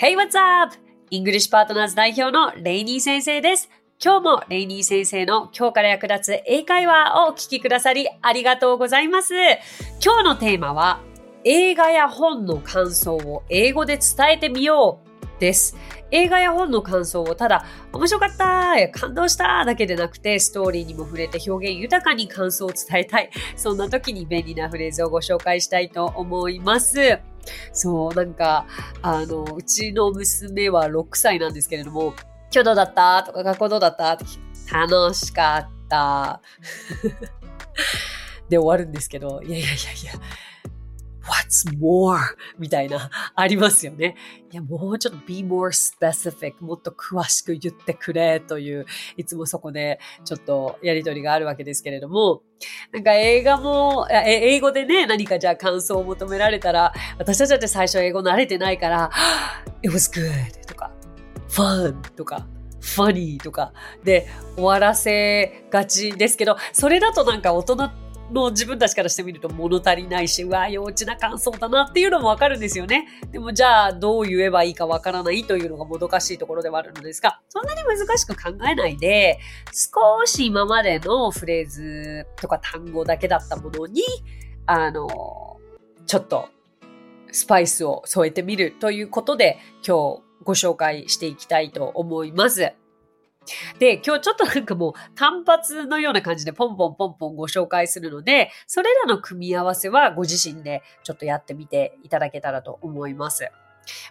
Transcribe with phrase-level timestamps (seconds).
[0.00, 0.74] Hey, what's up?
[1.10, 3.68] イングリッシュパートナーズ代表のレイニー先生です。
[4.02, 9.34] 今日もレイニー先生の今日から役立つ英会話をお聞きくださりありがとうございます。
[10.02, 11.02] 今日のテーマは
[11.44, 15.76] 映画や本の感想を英語で伝えてみようです。
[16.10, 23.28] 映画や本の感想をただ面白かった感動しただけでなくてストーリーにも触れて表現豊かに感想を伝えたい。
[23.54, 27.20] そんな時に便利なフレーズをご紹介したいと思います。
[27.72, 28.66] そう、なんか、
[29.02, 32.14] あの、うちの娘は6歳なんですけれども、
[32.52, 34.18] 今日どうだったとか、学校どうだった
[34.72, 36.40] 楽しかった。
[38.48, 40.12] で終わるんですけど、いやいやいやいや、
[41.22, 42.18] what's more?
[42.58, 44.16] みたいな、ありますよね。
[44.52, 52.42] いや、もうちょっと be more specific もっと詳しく言ってくれという、いつもそこでちょっとやりとりがあるわけですけれども、
[52.92, 59.10] なんか映画も、英語でね、何かじゃあ感想を求められたら、私たちだって最初英語慣れてないから、
[59.82, 60.66] it was good!
[60.66, 60.90] とか、
[61.48, 62.00] fun!
[62.12, 62.46] とか、
[62.80, 63.38] funny!
[63.38, 63.72] とか。
[64.04, 73.06] で終わらせがちですけど、それだとなんか大人っての自分たちからしてみると物足りないし、うわ、幼稚な感想だなっていうのもわかるんですよね。
[73.30, 79.38] でもじゃあどう言えばいいかわからないというのがもどかしいところではあるのですが、そんなに難しく考えないで、
[79.72, 84.02] 少し今までのフレーズとか単語だけだったものに、
[84.66, 85.58] あの、
[86.06, 86.48] ちょっと
[87.32, 92.72] スパイスを添えてみるということで今日ご紹介していきたいと思います。
[93.78, 103.50] で、今日ちょっとなんかもう単発のような感じでポンポンポンポンご紹介するので、それらの組み合わせはご自身でちょっとやってみていただけたらと思います。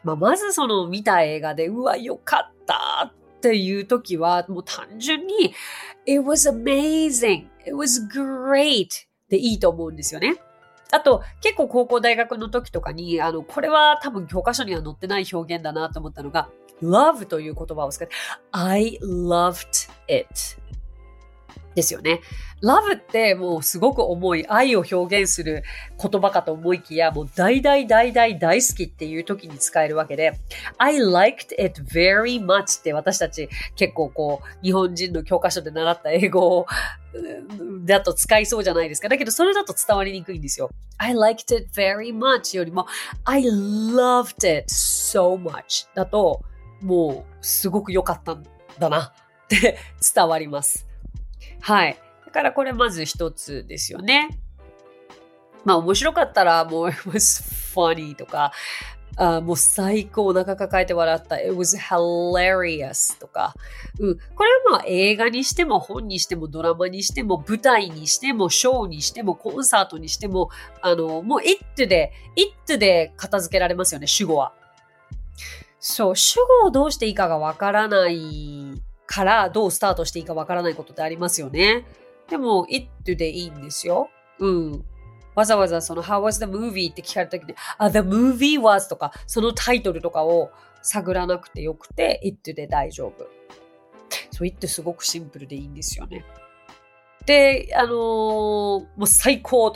[0.03, 5.53] まあ、まずその見た映画で、うわ、よかったっていう時は、もう単純に、
[6.05, 7.47] It was amazing!
[7.65, 9.07] It was great!
[9.29, 10.35] でいいと思うんですよね。
[10.91, 16.49] あと、結構高校大学の時とかに、あの、これは多分教科書には載ってない表現だなと思ったのが、
[16.81, 18.13] love という言葉を使って、
[18.51, 20.27] I loved it
[21.75, 22.21] ですよね。
[22.61, 25.63] love ってもうすごく重い愛を表現する
[26.01, 30.33] 言葉かと思いきや、もう大大大大大好きっていう時に使えるわけで、
[30.77, 36.65] I liked it very much って私たち結構こう、日本人の教科書で習った英語
[37.85, 39.07] だと使いそうじゃないですか。
[39.07, 40.69] だけどそれだと伝わりにくいんですよ。
[40.97, 42.87] I liked it very much よりも
[43.23, 46.41] I loved it so much だと、
[46.81, 48.45] もうすごく良かったん
[48.77, 49.13] だな
[49.45, 49.77] って
[50.15, 50.87] 伝わります。
[51.61, 51.97] はい。
[52.25, 54.39] だからこれまず一つですよね。
[55.65, 58.51] まあ面白かったらもう it was funny とか、
[59.17, 61.37] あもう最高お腹抱えて笑った。
[61.39, 63.53] It was hilarious とか。
[63.99, 64.17] うん。
[64.35, 70.49] これはまあ映画にしても本にしてもドラマにしても舞台にしてもショーにしてもコンサートにしても
[70.81, 74.53] あのもう it で it で片付けられますよね主語は。
[75.79, 81.85] そう、主語をどうしていいかがわからないからどうスタートしていいかわからないことってありますよね。
[82.29, 84.09] でも、it でいいんですよ。
[84.39, 84.85] うん。
[85.35, 86.91] わざわざその How was the movie?
[86.91, 90.51] って聞かれた時に、あ、the movie was とか、そのタイトルとかを
[90.81, 93.27] 探らなくてよくて、it で大丈夫。
[94.31, 96.25] そう、it すごくシンプルでいいんですよね。
[97.25, 99.73] で、あのー、もう最高。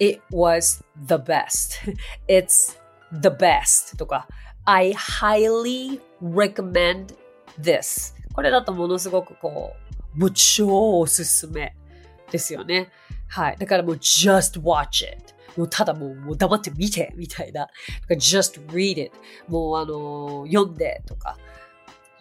[0.00, 1.80] It was the best.
[2.28, 2.78] It's
[3.12, 4.28] the best とか、
[4.70, 7.16] I highly recommend
[7.58, 8.12] this.
[8.34, 9.72] これだとものすごくこ
[10.14, 11.74] う、もう超おすすめ
[12.30, 12.90] ですよね。
[13.28, 13.56] はい。
[13.56, 15.34] だからもう just watch it.
[15.56, 17.66] もうただもうもう黙って見てみたいな。
[18.10, 19.10] just read it.
[19.48, 21.38] もうあのー、読んでとか。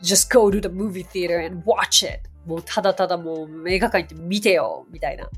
[0.01, 2.21] just go to the movie theater and watch it.
[2.45, 5.29] もうただただもう映画館行って見てよみたいな。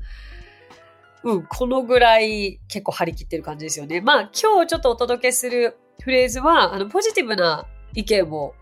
[1.24, 4.00] うん、このぐらい結構張り切ってる感じですよね。
[4.00, 8.54] まあ今日ちょっとお届けするフレーズは、あの、ポジティブな意見を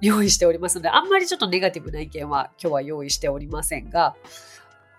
[0.00, 4.16] 用意しておりますので、あんまりちょっとネガティブな意見は今日は用意しておりませんが、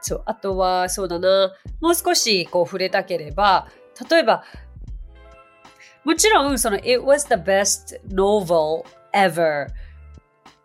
[0.02, 3.68] そう、あとは、そうだな、もう少しこう触れたければ、
[4.10, 4.44] 例えば、
[6.04, 9.68] もちろん、その、it was the best novel ever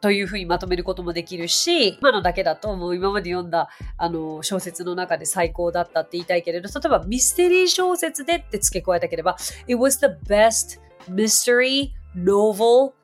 [0.01, 3.69] というふうにまとめることもできるし、今のだけだともう今まで読んだ
[3.99, 9.37] あの小説の中で最高だったって言いたいけれど、例えばミステリー小説でって付け加えたければ、
[9.67, 12.95] It was the best mystery novel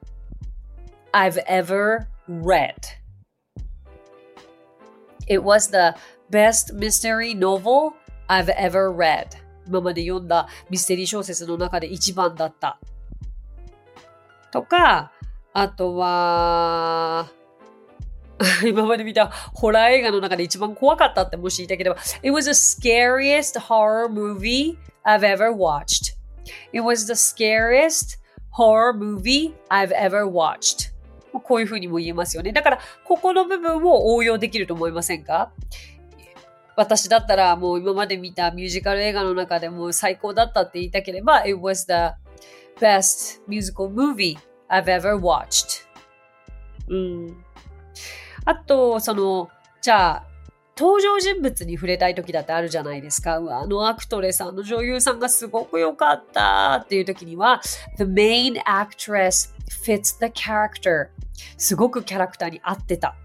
[1.12, 2.76] I've ever read.
[5.26, 5.94] It was the
[6.30, 7.94] best mystery novel
[8.28, 9.28] I've ever read.
[9.66, 12.78] 今まで読んだミステリー小説の中で一番だった。
[14.52, 15.12] とか、
[15.52, 17.28] あとは、
[18.64, 26.15] 今まで見たホラー映画の中で一番怖かったってもし言いたければ、It was the scariest horror movie I've ever watched.
[26.72, 28.18] It was the scariest
[28.50, 30.92] horror movie I've ever watched.
[31.32, 32.52] こういうふうにも言えますよね。
[32.52, 35.52] だから、ここの部分を応用できると思いませんか？
[36.76, 42.14] 私だったらもう今まで見たミュージカル映画の中でも最高だったって言いたければ、It was the
[42.78, 44.38] best musical movie
[44.68, 45.86] I've ever watched.
[46.88, 47.44] うん。
[48.44, 49.48] あと、その、
[49.80, 50.24] じゃあ、
[50.78, 53.34] 登場人物に触れたい時だってあるじゃないですか。
[53.36, 57.62] あのアクトレス、あの女優さんがすごく良かったっていう時には、
[57.96, 61.08] The main actress fits the character.
[61.56, 63.16] すごくキャラクターに合ってた。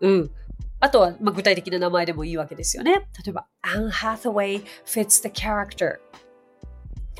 [0.00, 0.30] うん。
[0.78, 2.92] あとは、まあ、具体的な名前でもいいわけですよね。
[3.24, 5.98] 例えば、Anne Hathaway fits the character.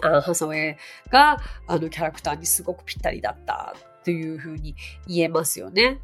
[0.02, 0.76] アン・ハサウェイ
[1.10, 3.74] があのキャラクターにすごくぴったりだった
[4.04, 4.74] というふうに
[5.06, 6.00] 言えますよね。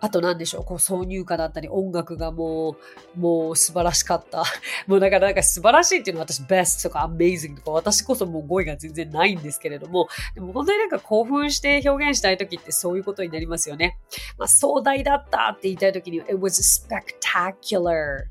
[0.00, 2.76] あと何でしょう、こう挿入歌だったり音楽がも
[3.16, 4.44] う、もう素晴らしかった。
[4.86, 13.98] もうだからなんか素晴らしいっていうのは私 best とか amazing とか私こそもう語彙が全然ないんですけれども、でも本当になんか興奮して表現したい時ってそういうことになりますよね。
[14.36, 18.24] まあ壮大だったって言いたい時に it was spectacular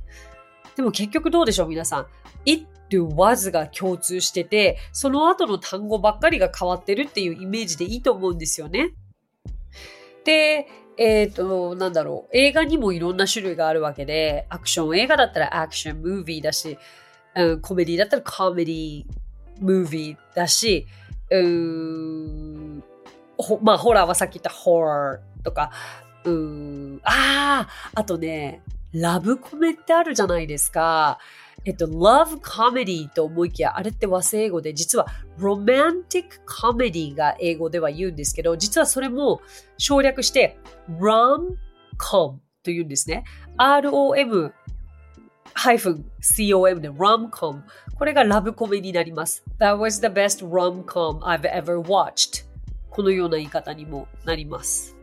[0.75, 2.07] でも結局どうでしょう皆さん
[2.45, 8.93] ？it to was が共通してて、その後の単語ばっかりが変わってるっていうイメージでいいと思うんですよね。
[10.25, 10.67] で、
[10.97, 12.37] えっ、ー、と、なんだろう。
[12.37, 16.77] 映画にもいろんな種類があるわけで、アクション映画だったらアクションムービーだし、
[17.35, 19.05] うん、コメディだったらコメディ
[19.59, 20.87] ムービーだし、
[21.29, 22.83] うん、
[23.61, 25.71] まあ、ホラーはさっき言ったホラーとか、
[26.23, 28.61] うん、ああ、あとね、
[28.93, 31.19] ラブコメってあるじゃないですか。
[31.65, 35.07] えっと、love comedy と思いきや、あれって和製英語で、実は
[35.39, 39.41] romantic comedy が英語では言うんですけど、実はそれも
[39.77, 40.59] 省略して
[40.99, 41.57] rom-com
[41.97, 43.23] と言うんですね。
[43.57, 44.51] rom-com
[46.79, 47.63] で rom-com。
[47.97, 49.43] これがラブコメになります。
[49.59, 52.45] That was the best rom-com I've ever watched.
[52.91, 54.95] このような言い方にもなります。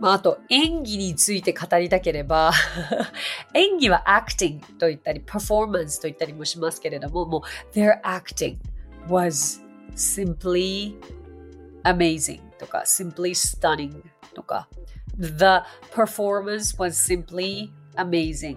[0.00, 2.52] まあ、あと演技について語りたければ
[3.54, 8.56] 演技は acting と言ったり performance と言ったりもしますけれども、もう their acting
[9.08, 9.62] was
[9.94, 10.96] simply
[11.84, 14.02] amazing とか simply stunning
[14.34, 14.68] とか
[15.18, 15.62] the
[15.92, 18.56] performance was simply amazing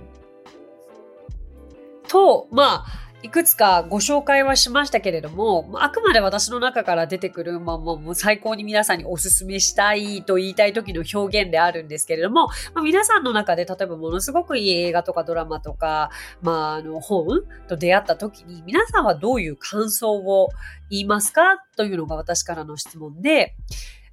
[2.08, 16.12] と、まあいくつかご紹介はしましたけれども、あくまで私の中から出てくる、まあ、もう最高に皆さんにお勧めしたいと言いたい時の表現であるんですけれども、まあ、皆さんの中で例えばものすごくいい映画とかドラマとか、
[16.44, 20.50] まあ、あの本と出会った時に皆さんはどういう感想を
[20.92, 23.56] 言いますかというのが私からの質問で、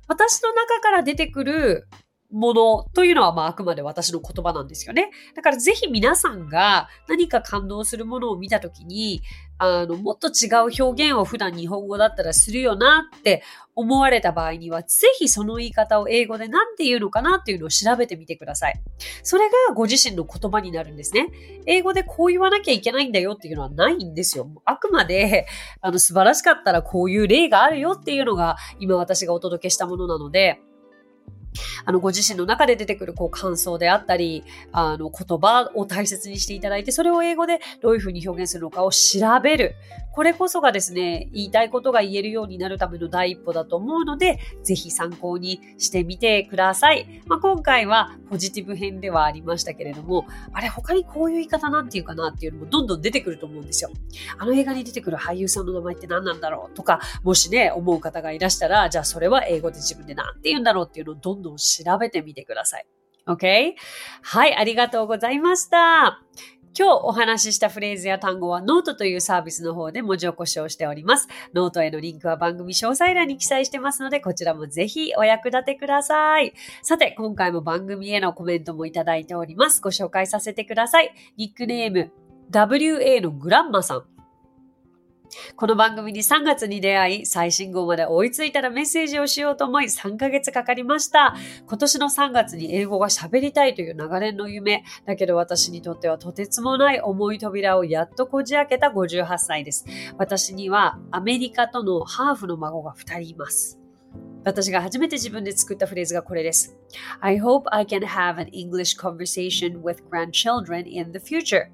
[0.08, 1.86] 私の中から出てくる
[2.32, 5.10] ものというのは、まあ、あくまで私の言葉なんですよね。
[5.36, 9.22] だからぜひ皆さんが何か感動するものを見たときに、
[9.58, 13.44] あの、もっと違う表現を普段日本語だったらするよなって
[13.76, 18.82] 思われた場合には、ぜひその言い方を英語で何て言うのかなっていうのを調べてみてください。
[19.22, 21.28] それがご自身の言葉になるんですね。
[21.66, 24.48] 英語でこう言わなきゃいけないんだよっていうのはないんですよ。
[24.64, 25.46] あくまで、
[25.80, 30.60] あの、素晴らしかったらこういう例があるよっていうのが今私がお届けしたものなので、
[31.84, 39.74] あの、ご自身の中で出てくるこう感想であったり、あの、言葉を大切にしていただいて、それを英語でどういうふうに表現するのかを調べる。
[40.12, 47.22] これこそがですね、言いたいことが言えるようになるための第一歩だと思うので、ぜひ参考にしてみてください。
[47.26, 53.90] まあ、今回はポジティブ編ではありましたけれども、あれ、他にこういう言い方なんていうかなっていうのもどんどん出てくると思うんですよ。
[54.38, 62.86] あの映画に出てくる俳優さんの名前って何なんだろうとか、もしね、思う方がいらしたら、じゃあそれは英語で自分で何て言うんだろうっていうのをどんどん調べてみてください。
[63.26, 63.74] OK?
[64.22, 66.22] はい、ありがとうございました。
[66.78, 71.28] 今日お話ししたフレーズや単語はノートというサービスの方で文字起こしをしております。
[71.52, 76.54] ノートへのリンクは番組詳細欄に記載してますので、こちらもぜひお役立てください。
[76.82, 79.82] さて、今回も番組へのコメントもいただいております。
[79.82, 81.12] ご紹介させてください。
[81.36, 82.10] ニックネーム、
[82.50, 84.11] WA のグランマさん。
[85.56, 91.34] この番組に3月に出会い、最新号まで追いついたらメッセージをしようと思い3ヶ月かかりました。
[91.66, 94.84] 今年の3月に英語が喋りたいという長年の夢。
[95.06, 99.84] だけど私にとってはとてつもない重い扉をやっとこじ開けた58歳です。
[100.18, 103.78] 私にはアメリカとのハーフの孫が2人います。
[104.44, 106.76] 私が初めて自分で作ったフレーズがこれです。
[107.20, 111.68] I hope I can have an English conversation with grandchildren in the future.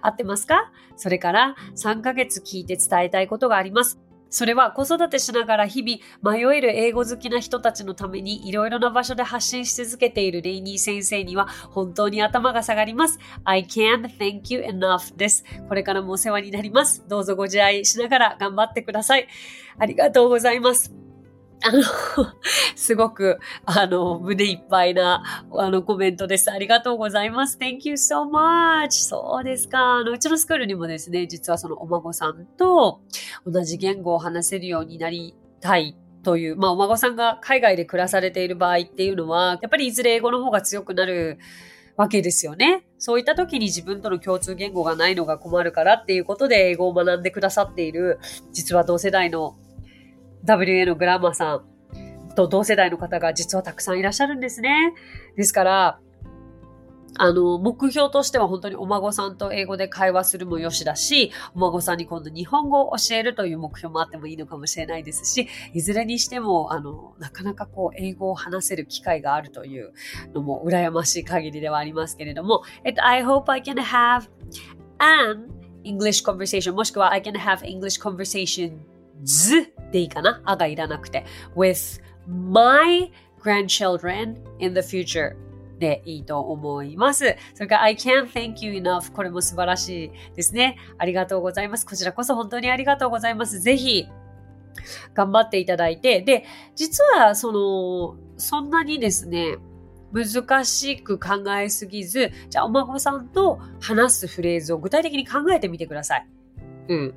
[0.00, 0.72] 合ってますか？
[0.96, 3.98] それから3ヶ月聞いて伝えたいことがあります。
[4.34, 13.18] それは子育てしながら日々迷える英語好きな人たちのためにいろいろな場所で発信し続けているレイニー先生には本当に頭が下がります。
[13.44, 15.44] I can't thank you enough です。
[15.68, 17.04] これからもお世話になります。
[17.08, 19.28] どうぞご自愛しながら頑張ってください。
[19.78, 21.01] ありがとうございます。
[21.64, 21.82] あの、
[22.74, 26.50] すごく、あの、胸いっぱいな、あの、コメントです。
[26.50, 27.58] ありがとうございます。
[27.58, 28.90] Thank you so much!
[28.90, 29.78] そうですか。
[29.96, 33.00] あの、うちのスクールにもですね、実はそのお孫さんと
[33.46, 41.38] 同じ言語を話せるようになりたいという、まあ、お孫さんが海外で暮らされている場合っていうのは、やっぱりいずれ英語の方が強くなる
[41.96, 42.86] わけですよね。
[42.98, 48.18] そういった時に自分との共通言語がないのが困るからっていうことで英語を学んでくださっている、
[48.52, 49.56] 実は同世代の
[50.44, 51.64] WA のグラマーさん
[52.34, 54.94] と同世代の方が実はたくさんいらっしゃるんですね。
[55.36, 56.00] ですから、
[57.18, 69.92] あの、目標としては本当にお孫さんと英語で会話するもよしだし、お孫さんに今度日本語を教えるという目標もあってもいいのかもしれないですし、いずれにしても、あの、なかなかこう、英語を話せる機会があるという
[70.34, 74.30] のも羨ましい限りではありますけれども、えっと、I hope I can have
[74.98, 75.48] an
[75.84, 78.91] English conversation もしくは I can have English conversation
[79.22, 80.40] ずでいいかな？
[80.44, 81.24] あがいらなくて。
[81.56, 83.10] with my
[83.42, 85.34] grandchildren in the future
[85.78, 87.36] でいいと思います。
[87.54, 90.76] それから I can't thank you enough これも素晴らしいですね。
[90.98, 91.84] ありがとうございます。
[91.84, 93.60] こちらこそ本当にありがとうございます。
[93.60, 94.08] ぜひ
[95.12, 96.44] 頑張っていただいて、で、
[96.76, 99.56] 実はその、そんなにですね、
[100.12, 106.26] 難しく考えすぎず、じゃあお孫さんと話すフレーズを具体的に考えてみてください。
[106.88, 107.14] うん。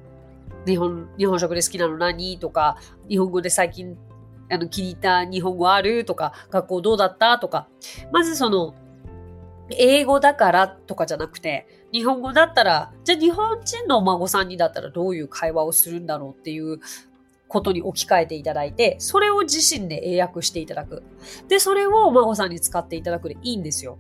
[0.66, 2.40] 日本、日本食で好きなの何？
[2.40, 2.78] とか、
[3.10, 3.98] 日本語で最近
[4.50, 6.06] あの気に入った日本語ある？
[6.06, 7.40] とか、学校どうだった？
[7.40, 7.68] とか、
[8.12, 8.76] まずその、
[9.72, 16.80] 英語だからとかじゃなくて、日本語だったら、じゃあ日本人のお孫さんにだったらどういう会話をするんだろうっていう
[17.48, 21.02] ことに置き換えていただいて、それを自身で英訳していただく。
[21.48, 23.98] で、それをお孫さんに使っていただくでいいんですよ。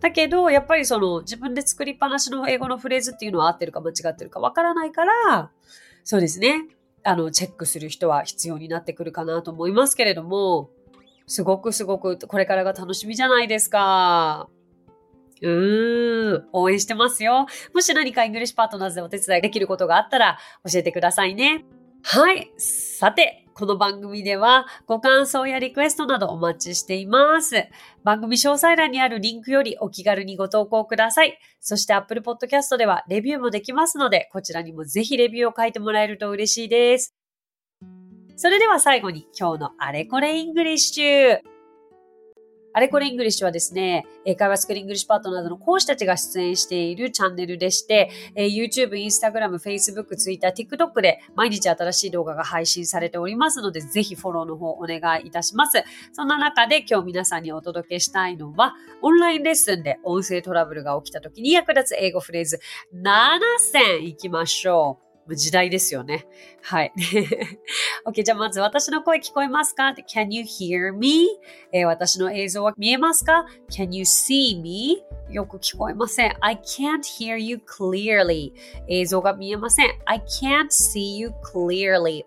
[0.00, 5.50] だけど、やっぱりその自分で作りっぱなしの英語のフレーズっていうのは合ってるか間違ってるかわからないから、
[6.04, 6.66] そうですね。
[7.04, 10.70] あの、チェックする人は必要になってくるかなと思いますけれども、
[11.26, 14.48] すごくすごくこれからが楽しみじゃないですか。
[15.42, 17.46] うーん、応援してますよ。
[17.74, 20.38] もし何かイングリッシュパートナーズでお手伝いできることがあったら
[20.70, 21.64] 教えてくださいね。
[22.02, 22.50] はい。
[22.58, 27.68] さて、この番組ではご感想やリクエストなどお待ちしています。
[28.02, 31.38] 番組詳細欄にあるリンクよりお気軽にご投稿ください。
[31.60, 37.14] そして Apple Podcast ではレビューもできますので、こちらにもぜひレビューを書いてもらえると嬉しいです。
[38.36, 41.59] それでは最後に今日のあれこれイングリッシュ。
[42.72, 44.06] あれこれイングリッシュはですね、
[44.38, 55.82] 英会話スクールイングリッシュパートナーズの講師たちが出演しているチャンネルでして、え YouTube、Instagram、Facebook、Twitter、TikTok で毎日新しい動画が配信されておりますので、ぜひフォローの方お願いいたします。
[56.12, 62.60] そんな中で今日皆さんにお届けしたいのは、オンラインレッスンで音声トラブルが起きた時に役立つ英語フレーズ
[62.94, 65.09] 7選いきましょう。
[65.36, 66.26] 時代ですよね。
[66.62, 66.92] はい。
[68.06, 71.28] OK、じゃあまず私の声聞こえますか ?Can you hear me?
[71.72, 75.02] えー、私の映像は見えますか ?Can you see me?
[75.30, 76.36] よく聞こえません。
[76.40, 78.52] I can't hear you clearly.
[78.88, 79.90] 映像が見えません。
[80.06, 82.24] I can't see you clearly.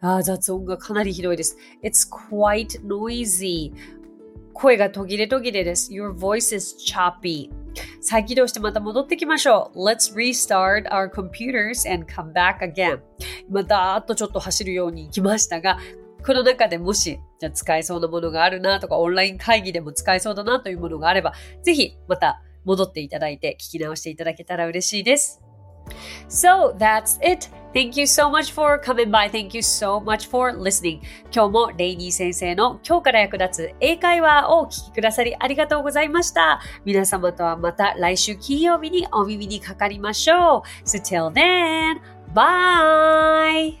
[0.00, 1.56] あ雑音がかなりひどいです。
[1.82, 3.72] It's quite noisy.
[4.52, 5.92] 声が途切れ途切れです。
[5.92, 7.50] Your voice is choppy.
[8.04, 9.84] 再起動してまた戻ってきましょう。
[9.84, 13.00] Let's restart our computers and come back again.
[13.50, 15.78] またーっとちょっと走るように行きましたが、
[16.24, 21.32] この中でもし、じゃ使えそうなものがあるなとか、オンライン会議でも使えそうだなというものがあれば、
[21.62, 25.40] ぜひまた戻っていただいて聞き直していただけたら嬉しいです。
[26.28, 27.48] So that's it.
[27.74, 29.28] Thank you so much for coming by.
[29.28, 31.00] Thank you so much for listening.
[31.32, 36.60] 今日もレイニー先生の今日から役立つ英会話をお聞きくださりありがとうございました。
[36.84, 40.88] 皆様とはまた来週金曜日にお耳にかかりましょう。
[40.88, 42.00] So till then,
[42.32, 43.74] bye!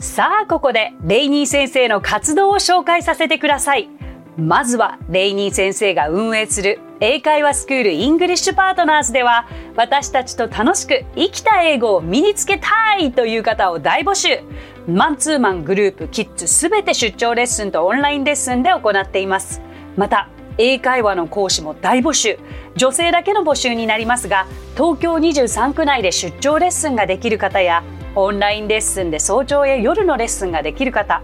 [0.00, 3.88] さあ、ここでレイニー先生の活動を紹介させてください。
[4.36, 9.46] まずはレイニー先生が運営する英会話スクールイングリッシュパートナーズでは
[9.76, 14.40] 私たちと楽しく生きた英語を身につけたいという方を大募集
[14.88, 19.60] マンツーマングループキッズすべて出張レッスンとオンラインレッスンで行っています
[19.98, 22.38] また英会話の講師も大募集
[22.74, 27.84] 女性だけの募集になりますが東京23区内で出張レッスンができる方や
[28.14, 31.22] オンラインレッスンで早朝や夜のレッスンができる方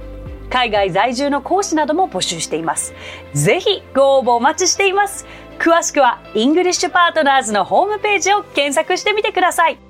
[0.50, 2.92] 海外在住の講師なども募集しています。
[3.32, 5.24] ぜひご応募お待ちしています。
[5.60, 9.89] 詳しくはイングリッシュパートナーズのホームページを検索してみてください。